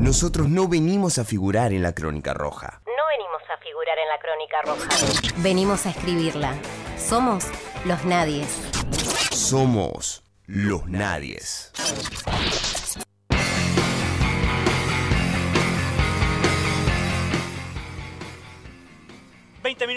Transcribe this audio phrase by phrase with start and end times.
[0.00, 2.80] Nosotros no venimos a figurar en la crónica roja.
[2.86, 5.42] No venimos a figurar en la crónica roja.
[5.42, 6.54] Venimos a escribirla.
[6.96, 7.46] Somos
[7.84, 8.48] los nadies.
[9.30, 11.72] Somos los nadies.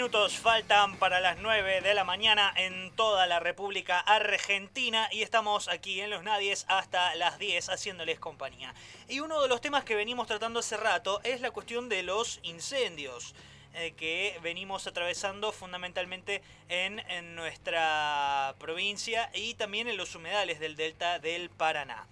[0.04, 5.66] Minutos faltan para las 9 de la mañana en toda la República Argentina y estamos
[5.66, 8.74] aquí en Los Nadies hasta las 10 haciéndoles compañía.
[9.08, 12.38] Y uno de los temas que venimos tratando hace rato es la cuestión de los
[12.42, 13.34] incendios
[13.72, 20.76] eh, que venimos atravesando fundamentalmente en, en nuestra provincia y también en los humedales del
[20.76, 22.06] delta del Paraná.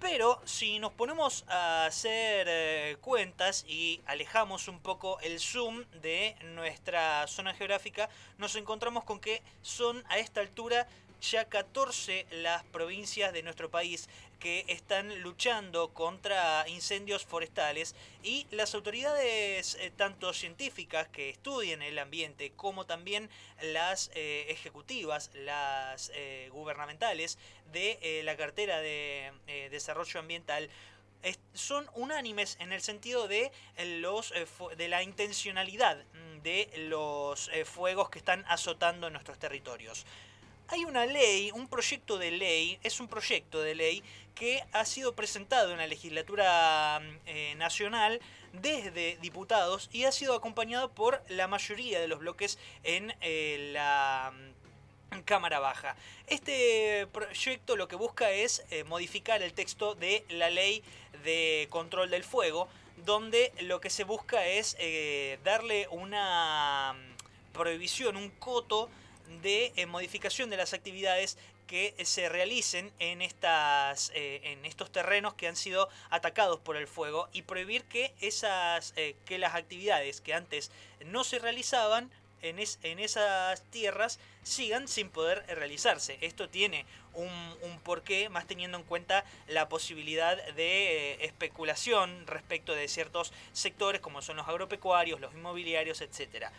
[0.00, 6.36] Pero si nos ponemos a hacer eh, cuentas y alejamos un poco el zoom de
[6.54, 10.88] nuestra zona geográfica, nos encontramos con que son a esta altura
[11.20, 14.08] ya 14 las provincias de nuestro país
[14.40, 21.98] que están luchando contra incendios forestales y las autoridades eh, tanto científicas que estudian el
[21.98, 23.28] ambiente como también
[23.62, 27.38] las eh, ejecutivas, las eh, gubernamentales
[27.70, 29.30] de la cartera de
[29.70, 30.68] desarrollo ambiental
[31.52, 33.52] son unánimes en el sentido de
[34.00, 34.32] los
[34.76, 40.04] de la intencionalidad mm, de los fuegos que están azotando nuestros territorios
[40.70, 44.04] hay una ley, un proyecto de ley, es un proyecto de ley
[44.36, 48.20] que ha sido presentado en la legislatura eh, nacional
[48.52, 54.32] desde diputados y ha sido acompañado por la mayoría de los bloques en eh, la
[55.10, 55.96] mm, Cámara Baja.
[56.28, 60.84] Este proyecto lo que busca es eh, modificar el texto de la ley
[61.24, 62.68] de control del fuego,
[63.04, 64.76] donde lo que se busca es
[65.42, 68.88] darle una mm, prohibición, un coto
[69.42, 75.34] de eh, modificación de las actividades que se realicen en, estas, eh, en estos terrenos
[75.34, 80.20] que han sido atacados por el fuego y prohibir que, esas, eh, que las actividades
[80.20, 80.72] que antes
[81.06, 82.10] no se realizaban
[82.42, 86.18] en, en, esas tierras sigan sin poder realizarse.
[86.22, 87.28] Esto tiene un,
[87.62, 94.22] un, porqué, más teniendo en cuenta la posibilidad de especulación respecto de ciertos sectores como
[94.22, 96.50] son los agropecuarios, los inmobiliarios, etcétera.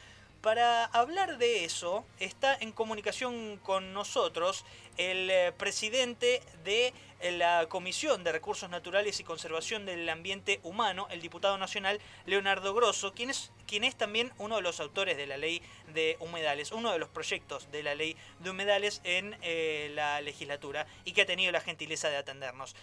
[0.42, 4.66] Para hablar de eso, está en comunicación con nosotros
[4.98, 11.06] el eh, presidente de eh, la Comisión de Recursos Naturales y Conservación del Ambiente Humano,
[11.12, 13.52] el diputado nacional Leonardo Grosso, quien es,
[13.96, 15.62] también uno de los autores de la ley
[15.94, 20.88] de humedales, uno de los proyectos de la ley de humedales en eh, la legislatura
[21.06, 22.76] y que ha tenido la gentileza de atendernos.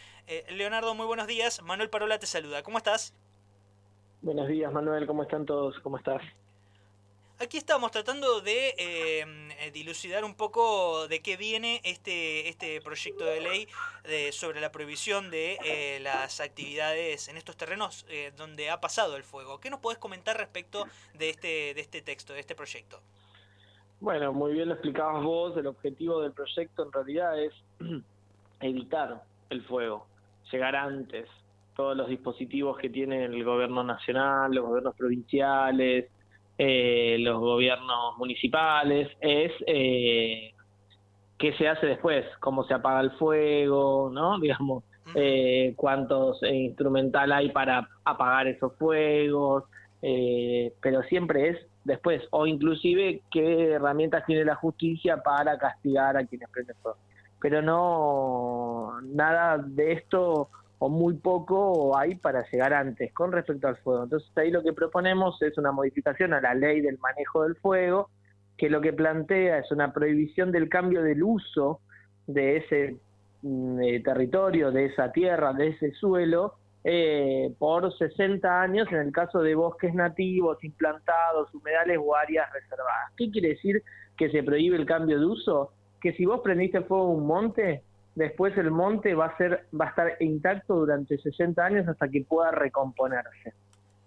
[0.50, 1.60] Leonardo, muy buenos días.
[1.62, 2.62] Manuel Parola te saluda.
[2.62, 3.14] ¿Cómo estás?
[4.22, 5.08] Buenos días, Manuel.
[5.08, 5.74] ¿Cómo están todos?
[5.80, 6.22] ¿Cómo estás?
[7.40, 13.24] Aquí estamos tratando de em, eh, dilucidar un poco de qué viene este, este proyecto
[13.24, 13.68] de ley
[14.02, 19.14] de, sobre la prohibición de eh, las actividades en estos terrenos eh, donde ha pasado
[19.14, 19.60] el fuego.
[19.60, 22.98] ¿Qué nos podés comentar respecto de este, de este texto, de este proyecto?
[24.00, 25.56] Bueno, muy bien lo explicabas vos.
[25.56, 27.52] El objetivo del proyecto en realidad es
[28.60, 30.08] evitar el fuego,
[30.50, 31.28] llegar antes.
[31.76, 36.10] Todos los dispositivos que tiene el gobierno nacional, los gobiernos provinciales,
[36.58, 40.52] eh, los gobiernos municipales, es eh,
[41.38, 44.38] qué se hace después, cómo se apaga el fuego, ¿no?
[44.40, 44.82] Digamos,
[45.14, 49.64] eh, cuántos eh, instrumental hay para apagar esos fuegos,
[50.00, 56.48] pero siempre es después, o inclusive qué herramientas tiene la justicia para castigar a quienes
[56.50, 56.98] prenden fuego.
[57.40, 63.76] Pero no, nada de esto o muy poco hay para llegar antes con respecto al
[63.78, 64.04] fuego.
[64.04, 68.10] Entonces ahí lo que proponemos es una modificación a la ley del manejo del fuego,
[68.56, 71.80] que lo que plantea es una prohibición del cambio del uso
[72.26, 72.96] de ese
[73.42, 79.12] mm, eh, territorio, de esa tierra, de ese suelo, eh, por 60 años en el
[79.12, 83.12] caso de bosques nativos, implantados, humedales o áreas reservadas.
[83.16, 83.82] ¿Qué quiere decir
[84.16, 85.72] que se prohíbe el cambio de uso?
[86.00, 87.82] Que si vos prendiste fuego a un monte,
[88.18, 92.24] después el monte va a ser va a estar intacto durante 60 años hasta que
[92.24, 93.54] pueda recomponerse.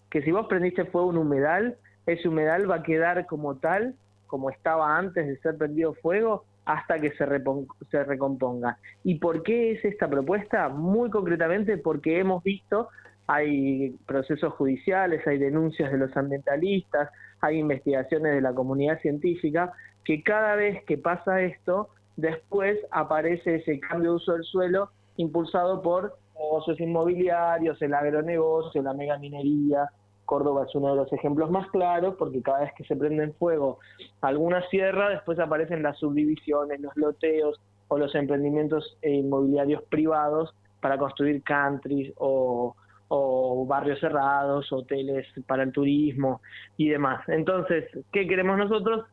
[0.10, 3.96] Que si vos prendiste fuego un humedal, ese humedal va a quedar como tal,
[4.28, 7.26] como estaba antes de ser prendido fuego, hasta que se,
[7.90, 8.78] se recomponga.
[9.04, 10.68] ¿Y por qué es esta propuesta?
[10.68, 12.90] Muy concretamente porque hemos visto,
[13.28, 17.10] hay procesos judiciales, hay denuncias de los ambientalistas,
[17.40, 19.72] hay investigaciones de la comunidad científica,
[20.04, 25.82] que cada vez que pasa esto, después aparece ese cambio de uso del suelo impulsado
[25.82, 29.90] por negocios inmobiliarios, el agronegocio, la megaminería.
[30.26, 33.34] Córdoba es uno de los ejemplos más claros porque cada vez que se prende en
[33.34, 33.80] fuego
[34.22, 37.60] alguna sierra, después aparecen las subdivisiones, los loteos
[37.90, 42.76] o los emprendimientos inmobiliarios privados para construir countries o
[43.68, 46.40] barrios cerrados, hoteles para el turismo
[46.78, 47.28] y demás.
[47.28, 49.06] Entonces, ¿qué queremos nosotros?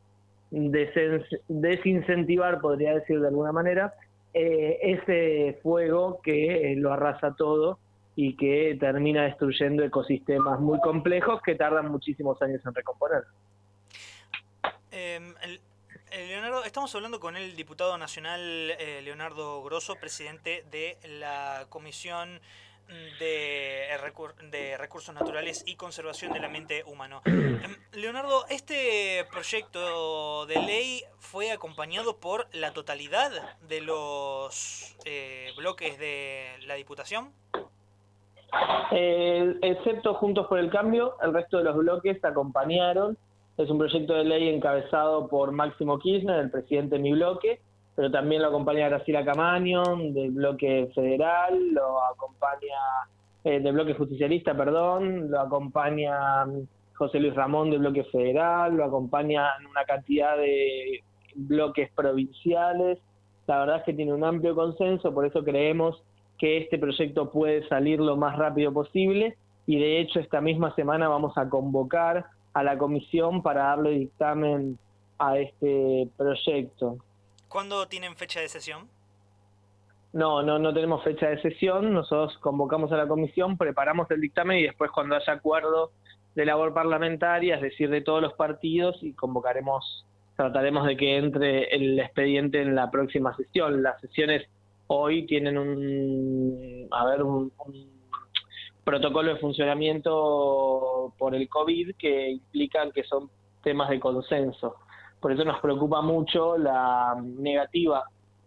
[0.51, 3.93] Desincentivar, podría decir de alguna manera,
[4.33, 7.79] eh, ese fuego que eh, lo arrasa todo
[8.15, 13.23] y que termina destruyendo ecosistemas muy complejos que tardan muchísimos años en recomponer.
[14.91, 15.33] Em,
[16.11, 22.39] Leonardo, estamos hablando con el diputado nacional eh, Leonardo Grosso, presidente de la Comisión
[23.19, 23.87] de,
[24.51, 27.21] de, Recursos Naturales y Conservación del Ambiente Humano.
[27.25, 33.31] Em, Leonardo, ¿este proyecto de ley fue acompañado por la totalidad
[33.67, 37.31] de los eh, bloques de la Diputación?
[38.91, 43.17] Eh, excepto Juntos por el Cambio, el resto de los bloques acompañaron.
[43.57, 47.59] Es un proyecto de ley encabezado por Máximo Kirchner, el presidente de mi bloque,
[47.99, 52.79] pero también lo acompaña Graciela Camaño, del bloque federal, lo acompaña
[53.43, 56.61] eh, del bloque justicialista, perdón, lo acompaña mm,
[56.93, 61.03] José Luis Ramón del bloque federal, lo acompañan una cantidad de
[61.35, 62.99] bloques provinciales.
[63.47, 66.01] La verdad es que tiene un amplio consenso, por eso creemos
[66.37, 69.35] que este proyecto puede salir lo más rápido posible
[69.67, 74.79] y de hecho esta misma semana vamos a convocar a la comisión para darle dictamen
[75.17, 76.99] a este proyecto.
[77.49, 78.87] ¿Cuándo tienen fecha de sesión?
[80.13, 81.93] No, no, no tenemos fecha de sesión.
[81.93, 85.91] Nosotros convocamos a la comisión, preparamos el dictamen y después cuando haya acuerdo
[86.35, 90.05] de labor parlamentaria, es decir, de todos los partidos, y convocaremos,
[90.37, 93.83] trataremos de que entre el expediente en la próxima sesión.
[93.83, 94.47] Las sesiones
[94.87, 97.51] hoy tienen un, a ver, un,
[98.83, 103.29] protocolo de funcionamiento por el COVID que implican que son
[103.63, 104.75] temas de consenso.
[105.19, 108.03] Por eso nos preocupa mucho la negativa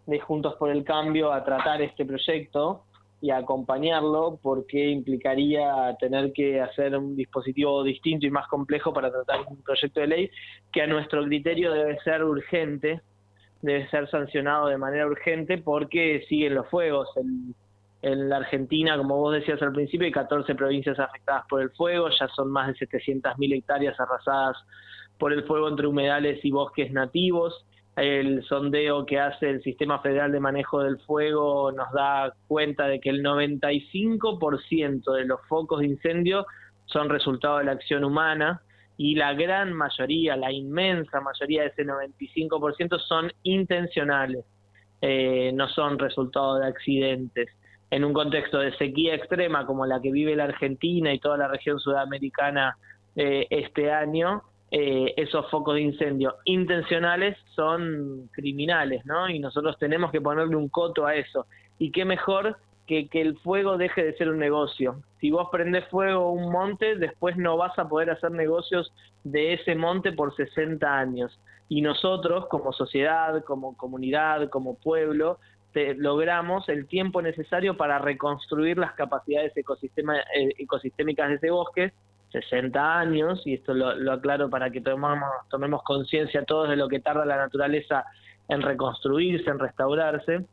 [0.06, 2.84] de Juntos por el Cambio a tratar este proyecto
[3.20, 9.12] y a acompañarlo porque implicaría tener que hacer un dispositivo distinto y más complejo para
[9.12, 10.30] tratar un proyecto de ley
[10.72, 13.00] que a nuestro criterio debe ser urgente,
[13.60, 17.08] debe ser sancionado de manera urgente porque siguen los fuegos.
[17.16, 17.54] En,
[18.02, 22.08] en la Argentina, como vos decías al principio, hay 14 provincias afectadas por el fuego,
[22.10, 24.56] ya son más de 700.000 hectáreas arrasadas
[25.18, 27.64] por el fuego entre humedales y bosques nativos.
[27.96, 33.00] El sondeo que hace el Sistema Federal de Manejo del Fuego nos da cuenta de
[33.00, 36.46] que el 95% de los focos de incendio
[36.86, 38.62] son resultado de la acción humana
[38.96, 44.44] y la gran mayoría, la inmensa mayoría de ese 95% son intencionales,
[45.00, 47.48] eh, no son resultado de accidentes.
[47.90, 51.48] En un contexto de sequía extrema como la que vive la Argentina y toda la
[51.48, 52.76] región sudamericana
[53.16, 54.42] eh, este año,
[54.74, 59.28] eh, esos focos de incendio intencionales son criminales, ¿no?
[59.28, 61.46] Y nosotros tenemos que ponerle un coto a eso.
[61.78, 65.02] Y qué mejor que, que el fuego deje de ser un negocio.
[65.20, 68.90] Si vos prendes fuego a un monte, después no vas a poder hacer negocios
[69.24, 71.38] de ese monte por 60 años.
[71.68, 75.38] Y nosotros, como sociedad, como comunidad, como pueblo,
[75.98, 81.92] logramos el tiempo necesario para reconstruir las capacidades ecosistema, eh, ecosistémicas de ese bosque
[82.32, 87.00] 60 años, y esto lo, aclaro para que tomamos, tomemos conciencia todos de lo que
[87.00, 88.04] tarda la naturaleza
[88.48, 90.46] en reconstruirse, en restaurarse,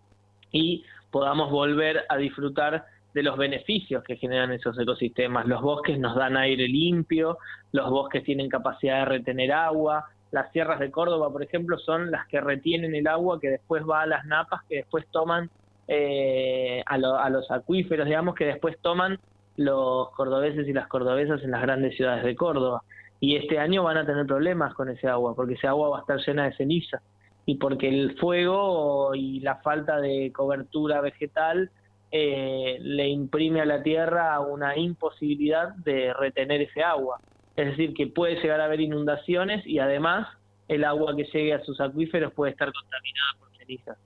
[0.51, 5.47] y podamos volver a disfrutar de los beneficios que generan esos ecosistemas.
[5.47, 7.37] Los bosques nos dan aire limpio,
[7.71, 12.27] los bosques tienen capacidad de retener agua, las sierras de Córdoba, por ejemplo, son las
[12.27, 15.49] que retienen el agua que después va a las napas, que después toman
[15.87, 19.19] eh, a, a los acuíferos, digamos, que después toman
[19.59, 22.81] los cordobeses y las cordobesas en las grandes ciudades de Córdoba.
[23.19, 26.01] Y este año van a tener problemas con ese agua, porque ese agua va a
[26.01, 27.01] estar llena de ceniza.
[27.45, 31.71] Y porque el fuego y la falta de cobertura vegetal
[32.09, 37.19] eh, le imprime a la tierra una imposibilidad de retener ese agua.
[37.57, 40.29] Es decir, que puede llegar a haber inundaciones y además
[40.69, 43.97] el agua que llegue a sus acuíferos puede estar contaminada por cenizas.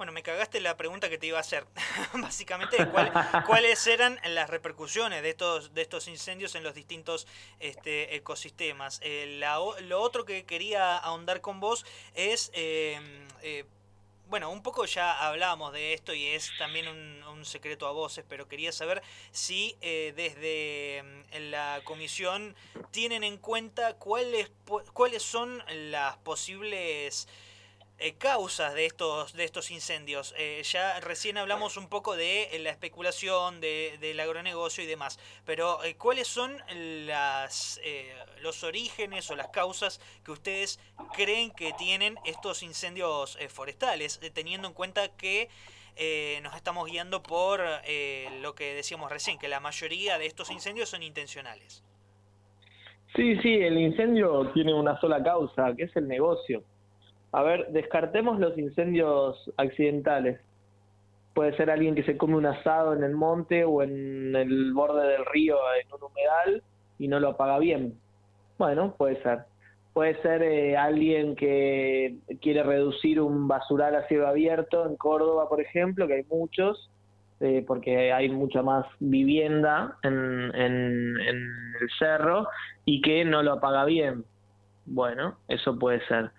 [0.00, 1.66] Bueno, me cagaste la pregunta que te iba a hacer.
[2.14, 2.78] Básicamente,
[3.46, 7.26] ¿cuáles eran las repercusiones de estos, de estos incendios en los distintos
[7.58, 8.98] este, ecosistemas?
[9.02, 9.38] Eh,
[9.82, 12.50] lo otro que quería ahondar con vos es...
[12.54, 13.66] Em, eh,
[14.30, 18.48] bueno, un poco ya hablábamos de esto y es también un, secreto a voces, pero
[18.48, 19.02] quería saber
[19.32, 22.54] si eh, desde em, la comisión
[22.90, 24.50] tienen en cuenta cuáles,
[24.94, 27.28] cuáles son las posibles
[28.02, 30.34] eh, causas de estos, de estos incendios.
[30.38, 35.20] Eh, ya recién hablamos un poco de eh, la especulación, de, del agronegocio y demás,
[35.44, 36.56] pero ¿cuáles son
[37.06, 37.78] las,
[38.42, 40.80] los orígenes o las causas que ustedes
[41.12, 45.48] creen que tienen estos incendios forestales, teniendo en cuenta que
[46.42, 47.60] nos estamos guiando por
[48.40, 51.84] lo que decíamos recién, que la mayoría de estos incendios son intencionales.
[53.14, 56.62] Sí, sí, el incendio tiene una sola causa, que es el negocio.
[57.32, 60.40] A ver, descartemos los incendios accidentales.
[61.34, 65.06] Puede ser alguien que se come un asado en el monte o en el borde
[65.06, 66.62] del río en un humedal
[66.98, 67.94] y no lo apaga bien.
[68.58, 69.40] Bueno, puede ser.
[69.92, 75.60] Puede ser eh, alguien que quiere reducir un basural a cielo abierto en Córdoba, por
[75.60, 76.90] ejemplo, que hay muchos,
[77.40, 81.16] eh, porque hay mucha más vivienda en, en,
[81.80, 82.46] el cerro
[82.84, 84.24] y que no lo apaga bien.
[84.84, 86.30] Bueno, eso puede ser.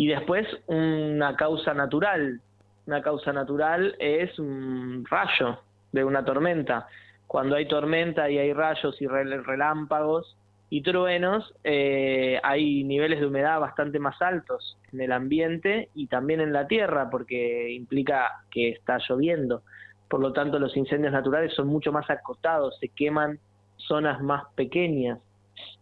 [0.00, 2.40] Y después una causa natural.
[2.86, 5.60] Una causa natural es un rayo
[5.92, 6.86] de una tormenta.
[7.26, 10.38] Cuando hay tormenta y hay rayos y relámpagos,
[10.70, 16.40] y truenos, eh, hay niveles de humedad bastante más altos en el ambiente y también
[16.40, 19.64] en la tierra, porque implica que está lloviendo.
[20.08, 23.38] Por lo tanto, los incendios naturales son mucho más acotados, se queman
[23.76, 25.18] zonas más pequeñas.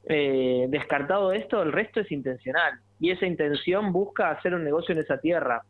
[0.06, 5.00] Eh, descartado esto, el resto es intencional y esa intención busca hacer un negocio en
[5.00, 5.62] esa tierra.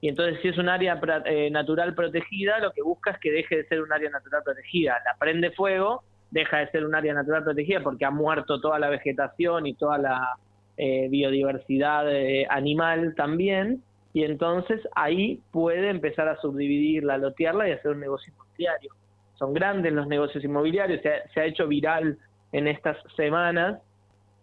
[0.00, 3.56] Y entonces, si es un área eh, natural protegida, lo que busca es que deje
[3.56, 4.98] de ser un área natural protegida.
[5.04, 8.90] La prende fuego deja de ser un área natural protegida porque ha muerto toda la
[8.90, 10.36] vegetación y toda la
[10.76, 17.92] eh, biodiversidad eh, animal también, y entonces ahí puede empezar a subdividirla, lotearla y hacer
[17.92, 18.92] un negocio inmobiliario.
[19.38, 22.18] Son grandes los negocios inmobiliarios, se ha hecho viral
[22.52, 23.80] en estas semanas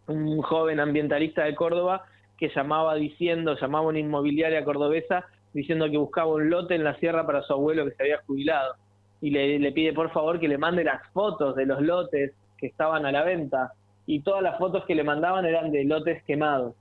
[0.08, 2.06] un joven ambientalista de Córdoba
[2.38, 7.26] que llamaba diciendo, llamaba una inmobiliaria cordobesa diciendo que buscaba un lote en la sierra
[7.26, 8.76] para su abuelo que se había jubilado
[9.22, 13.06] y le, pide por favor que le mande las fotos de los lotes que estaban
[13.06, 13.72] a la venta
[14.06, 16.76] y todas las fotos que le mandaban eran de lotes quemados,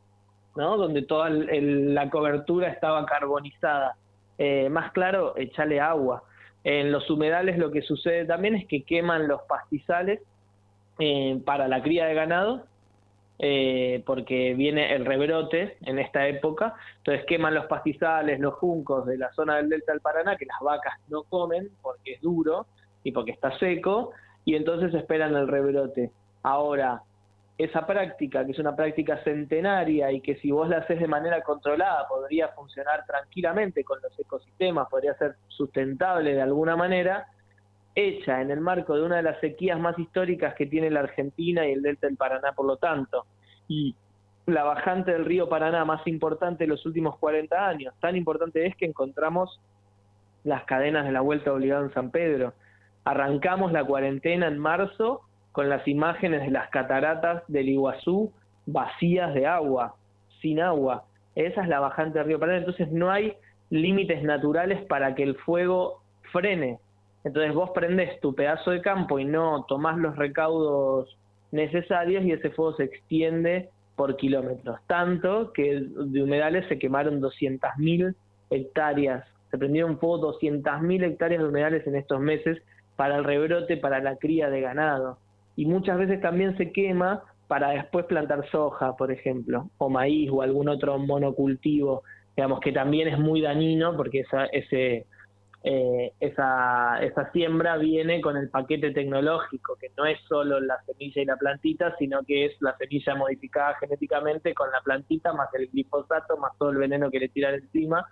[0.57, 0.77] ¿no?
[0.77, 3.95] Donde toda la cobertura estaba carbonizada.
[4.39, 6.25] Eh, más claro, echarle agua.
[6.65, 10.21] En los humedales lo que sucede también es que queman los pastizales
[10.99, 12.65] eh, para la cría de ganado
[13.39, 19.19] eh, porque viene el rebrote en esta época, entonces queman los pastizales, los juncos de
[19.19, 22.67] la zona del delta del Paraná, que las vacas no comen porque es duro
[23.03, 24.13] y porque está seco,
[24.45, 26.11] y entonces esperan el rebrote.
[26.43, 27.03] Ahora,
[27.59, 31.43] esa práctica, que es una práctica centenaria y que si vos la haces de manera
[31.43, 37.27] controlada podría funcionar tranquilamente con los ecosistemas, podría ser sustentable de alguna manera,
[37.95, 41.67] hecha en el marco de una de las sequías más históricas que tiene la Argentina
[41.67, 43.27] y el delta del Paraná, por lo tanto,
[43.69, 43.95] y
[44.47, 47.95] la bajante del río Paraná más importante de los últimos 40 años.
[48.01, 49.61] Tan importante es que encontramos
[50.45, 52.55] las cadenas de la vuelta obligada en San Pedro.
[53.05, 55.23] Arrancamos la cuarentena en marzo
[55.53, 58.33] con las imágenes de las cataratas del Iguazú
[58.67, 59.97] vacías de agua,
[60.41, 61.05] sin agua.
[61.35, 62.59] Esa es la bajante del río Paraná.
[62.59, 63.35] Entonces no hay
[63.71, 66.79] límites naturales para que el fuego frene.
[67.25, 71.17] Entonces vos prendés tu pedazo de campo y no tomás los recaudos
[71.53, 74.81] necesarios y ese fuego se extiende por kilómetros.
[74.87, 78.15] Tanto que de humedales se quemaron 200.000
[78.51, 82.61] hectáreas, se prendieron fuego 200.000 hectáreas de humedales en estos meses
[82.97, 85.19] para el rebrote, para la cría de ganado.
[85.57, 90.41] Y muchas veces también se quema para después plantar soja, por ejemplo, o maíz o
[90.41, 92.03] algún otro monocultivo,
[92.35, 95.07] digamos que también es muy dañino porque esa, ese
[95.65, 101.23] eh, esa, esa siembra viene con el paquete tecnológico, que no es solo la semilla
[101.23, 105.69] y la plantita, sino que es la semilla modificada genéticamente con la plantita, más el
[105.69, 108.05] glifosato, más todo el veneno que le tiran encima,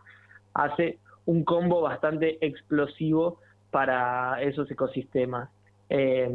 [0.54, 3.40] hace un combo bastante explosivo
[3.72, 5.50] para esos ecosistemas.
[5.88, 6.30] Eh,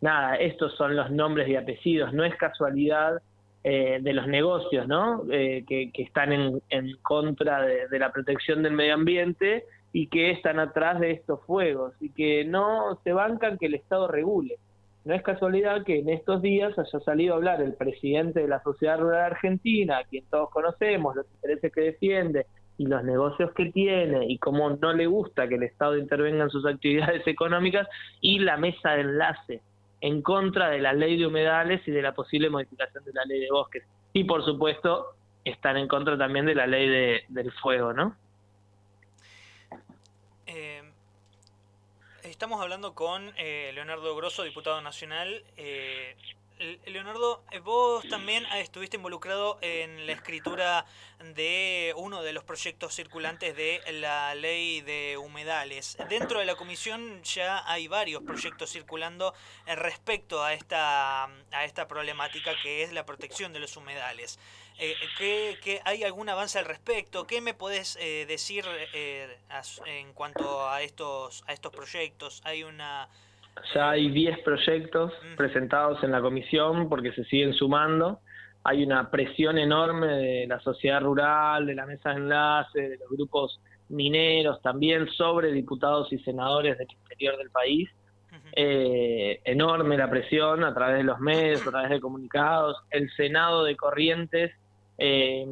[0.00, 3.20] nada, estos son los nombres y apellidos, no es casualidad
[3.64, 5.24] eh, de los negocios, ¿no?
[5.32, 10.58] Eh, que, están en, en contra de la protección del medio ambiente y que están
[10.58, 14.56] atrás de estos fuegos y que no se bancan que el Estado regule.
[15.04, 18.62] No es casualidad que en estos días haya salido a hablar el presidente de la
[18.62, 23.66] Sociedad Rural Argentina, a quien todos conocemos, los intereses que defiende y los negocios que
[23.72, 27.88] tiene y cómo no le gusta que el Estado intervenga en sus actividades económicas
[28.20, 29.62] y la mesa de enlace
[30.00, 33.40] en contra de la ley de humedales y de la posible modificación de la ley
[33.40, 33.84] de bosques.
[34.12, 35.08] Y por supuesto
[35.44, 38.16] están en contra también de la ley de, del fuego, ¿no?
[42.40, 45.44] Estamos hablando con eh, Leonardo Grosso, diputado nacional.
[45.58, 46.16] Eh,
[46.84, 50.84] Leonardo, eh, vos también estuviste involucrado en la escritura
[51.34, 55.96] de uno de los proyectos circulantes de la ley de humedales.
[56.10, 59.32] Dentro de la comisión ya hay varios proyectos circulando
[59.64, 64.38] eh, respecto a esta, a esta problemática que es la protección de los humedales.
[64.80, 67.26] Eh, ¿qué, hay algún avance al respecto?
[67.26, 68.64] ¿Qué me podés decir
[69.84, 72.40] en cuanto a estos, a estos proyectos?
[72.44, 73.08] ¿Hay una
[73.74, 78.20] ya hay 10 proyectos presentados en la comisión porque se siguen sumando.
[78.64, 83.08] Hay una presión enorme de la sociedad rural, de la mesa de enlace, de los
[83.08, 87.88] grupos mineros también sobre diputados y senadores del interior del país.
[88.52, 92.76] Eh, enorme la presión a través de los medios, a través de comunicados.
[92.90, 94.52] El Senado de Corrientes
[95.02, 95.46] eh,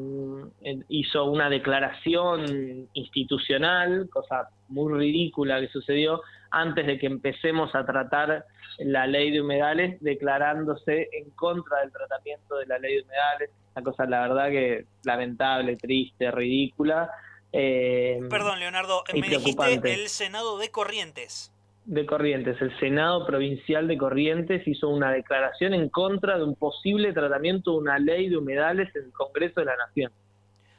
[0.91, 8.45] hizo una declaración institucional, cosa muy ridícula que sucedió, antes de que empecemos a tratar
[8.79, 13.51] la ley de humedales, declarándose en contra del tratamiento de la ley de humedales.
[13.75, 17.11] Una cosa, la verdad, que lamentable, triste, ridícula.
[17.51, 21.55] Eh, Perdón, Leonardo, me dijiste el Senado de Corrientes.
[21.89, 27.15] De Corrientes, el Senado Provincial de Corrientes hizo una declaración en contra de un posible
[27.15, 30.13] tratamiento de una ley de humedales en el Congreso de la Nación.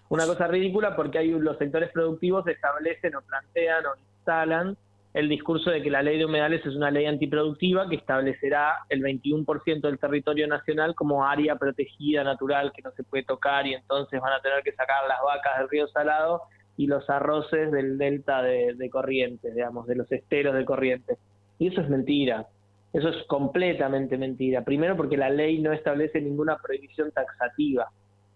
[0.09, 4.77] Una cosa ridícula porque hay los sectores productivos establecen o plantean o instalan
[5.15, 9.01] el discurso de que la ley de humedales es una ley antiproductiva que establecerá el
[9.01, 14.21] 21% del territorio nacional como área protegida natural que no se puede tocar y entonces
[14.21, 16.43] van a tener que sacar las vacas del río Salado
[16.79, 21.17] y los arroces del delta de, Corrientes, digamos, de los esteros de Corrientes.
[21.57, 22.47] Y eso es mentira.
[22.93, 24.63] Eso es completamente mentira.
[24.63, 27.89] Primero porque la ley no establece ninguna prohibición taxativa.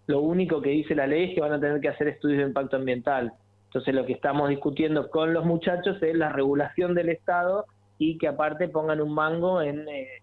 [0.07, 2.47] Lo único que dice la ley es que van a tener que hacer estudios de
[2.47, 3.31] impacto ambiental.
[3.67, 7.63] Entonces lo que estamos discutiendo con los muchachos es la regulación del Estado
[7.97, 10.19] y que aparte pongan un mango en, eh,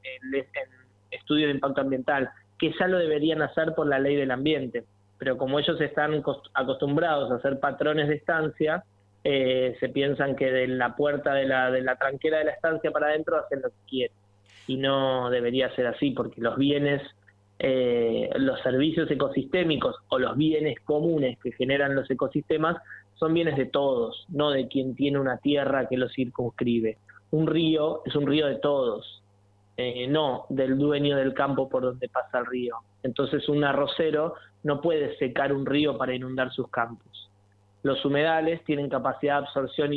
[1.11, 4.85] estudios de impacto ambiental, que ya lo deberían hacer por la ley del ambiente.
[5.21, 6.25] Pero como ellos están
[6.55, 8.85] acostumbrados a ser patrones de estancia,
[9.23, 12.91] eh, se piensan que de la puerta de la, de la tranquera de la estancia
[12.91, 14.17] para adentro hacen lo que quieren.
[14.67, 17.03] Y no debería ser así, porque los bienes,
[17.59, 22.79] eh, los servicios ecosistémicos o los bienes comunes que generan los ecosistemas
[23.17, 26.97] son bienes de todos, no de quien tiene una tierra que lo circunscribe.
[27.31, 29.20] Un río es un río de todos,
[29.81, 32.77] eh, no del dueño del campo por donde pasa el río.
[33.03, 37.31] Entonces un arrocero no puede secar un río para inundar sus campos.
[37.83, 39.93] Los humedales tienen capacidad de absorción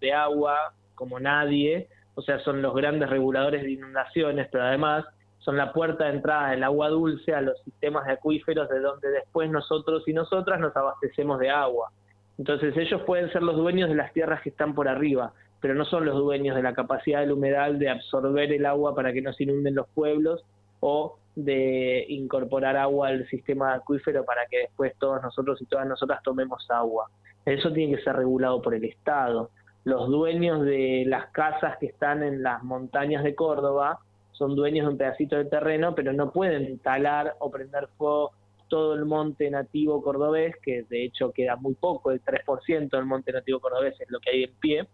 [0.00, 5.04] de agua como nadie, o sea, son los grandes reguladores de inundaciones, pero además
[5.38, 9.08] son la puerta de entrada del agua dulce a los sistemas de acuíferos de donde
[9.10, 11.92] después nosotros y nosotras nos abastecemos de agua.
[12.38, 15.84] Entonces ellos pueden ser los dueños de las tierras que están por arriba, pero no
[15.84, 19.32] son los dueños de la capacidad del humedal de absorber el agua para que no
[19.32, 20.44] se inunden los pueblos
[20.80, 26.20] o de incorporar agua al sistema acuífero para que después todos nosotros y todas nosotras
[26.22, 27.08] tomemos agua.
[27.44, 29.50] Eso tiene que ser regulado por el Estado.
[29.84, 34.00] Los dueños de las casas que están en las montañas de Córdoba
[34.32, 38.32] son dueños de un pedacito de terreno, pero no pueden talar o prender fuego
[38.68, 43.32] todo el monte nativo cordobés, que de hecho queda muy poco, el 3% del monte
[43.32, 44.88] nativo cordobés es lo que hay en pie,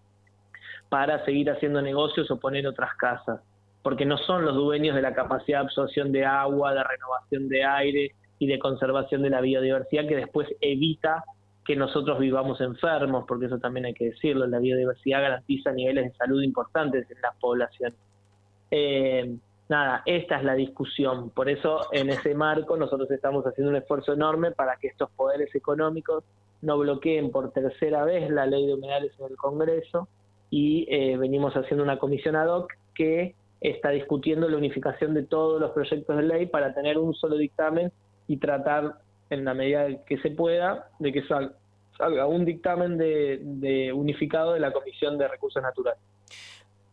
[0.94, 3.40] para seguir haciendo negocios o poner otras casas,
[3.82, 7.64] porque no son los dueños de la capacidad de absorción de agua, de renovación de
[7.64, 11.24] aire y de conservación de la biodiversidad que después evita
[11.64, 16.16] que nosotros vivamos enfermos, porque eso también hay que decirlo, la biodiversidad garantiza niveles de
[16.16, 17.98] salud importantes en las poblaciones.
[18.70, 19.34] Eh,
[19.68, 21.30] nada, esta es la discusión.
[21.30, 25.52] Por eso, en ese marco, nosotros estamos haciendo un esfuerzo enorme para que estos poderes
[25.56, 26.22] económicos
[26.62, 30.06] no bloqueen por tercera vez la ley de humedales en el Congreso
[30.56, 35.60] y eh, venimos haciendo una comisión ad hoc que está discutiendo la unificación de todos
[35.60, 37.90] los proyectos de ley para tener un solo dictamen
[38.28, 44.52] y tratar, en la medida que se pueda, de que salga, un dictamen de unificado
[44.52, 46.00] de la Comisión de Recursos Naturales.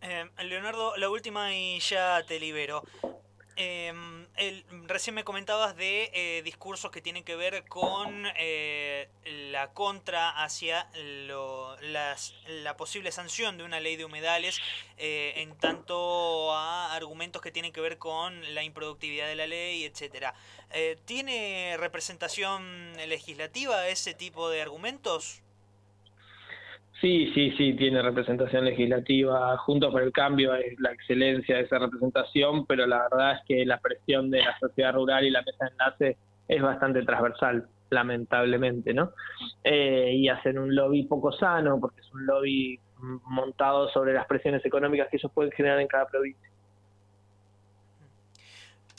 [0.01, 2.81] Eh, Leonardo, la última y ya te libero.
[3.63, 3.93] Eh,
[4.87, 9.07] recién me comentabas de eh, discursos que tienen que ver con eh,
[9.51, 14.59] la contra hacia la posible sanción de una ley de humedales
[14.97, 20.33] en tanto a argumentos que tienen que ver con la improductividad de la ley, etcétera.
[21.05, 25.41] ¿Tiene representación legislativa ese tipo de argumentos?
[27.01, 29.57] Sí, sí, sí, tiene representación legislativa.
[29.57, 33.65] Junto por el Cambio es la excelencia de esa representación, pero la verdad es que
[33.65, 38.93] la presión de la sociedad rural y la mesa de enlace es bastante transversal, lamentablemente,
[38.93, 39.13] ¿no?
[39.63, 42.79] Eh, y hacen un lobby poco sano, porque es un lobby
[43.25, 46.50] montado sobre las presiones económicas que ellos pueden generar en cada provincia.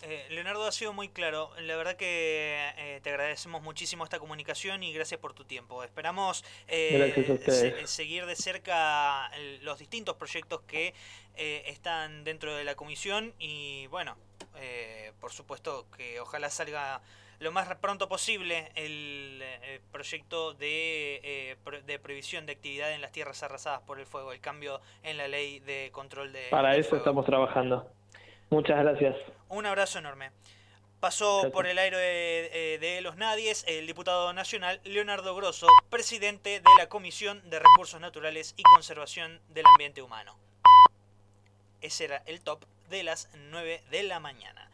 [0.03, 1.51] Eh, Leonardo ha sido muy claro.
[1.61, 5.85] La verdad que eh, te agradecemos muchísimo esta comunicación y gracias por tu tiempo.
[5.85, 9.31] Esperamos eh, seguir de cerca
[9.62, 10.95] los distintos proyectos que
[11.37, 14.17] están dentro de la comisión y bueno,
[15.21, 17.01] por supuesto que ojalá salga
[17.38, 19.43] lo más pronto posible el,
[19.91, 24.81] proyecto de, de previsión de actividad en las tierras arrasadas por el fuego, el cambio
[25.03, 26.49] en la ley de control de...
[26.51, 27.91] Para eso estamos trabajando.
[28.53, 29.17] Muchas gracias.
[29.49, 30.31] Un abrazo enorme.
[31.01, 36.71] Pasó por el aire de, de, los nadies el diputado nacional Leonardo Grosso, presidente de
[36.77, 40.37] la Comisión de Recursos Naturales y Conservación del Ambiente Humano.
[41.81, 44.71] Ese era el top de las 9 de la mañana.